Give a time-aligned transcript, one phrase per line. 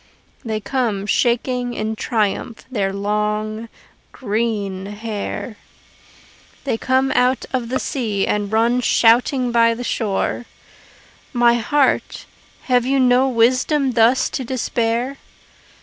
[0.43, 3.69] They come shaking in triumph their long,
[4.11, 5.57] green hair:
[6.63, 10.47] They come out of the sea and run shouting by the shore.
[11.33, 12.25] My heart,
[12.63, 15.17] have you no wisdom thus to despair?